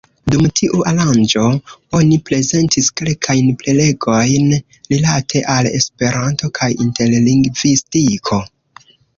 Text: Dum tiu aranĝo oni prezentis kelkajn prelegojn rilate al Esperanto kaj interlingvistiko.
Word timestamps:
Dum 0.33 0.45
tiu 0.59 0.77
aranĝo 0.91 1.41
oni 1.99 2.15
prezentis 2.29 2.89
kelkajn 3.01 3.51
prelegojn 3.61 4.49
rilate 4.95 5.45
al 5.57 5.71
Esperanto 5.81 6.53
kaj 6.61 6.73
interlingvistiko. 6.87 8.45